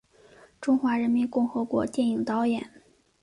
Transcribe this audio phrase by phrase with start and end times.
[0.59, 2.71] 中华人民共和国电影导演。